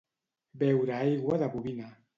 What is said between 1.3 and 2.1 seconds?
de bovina.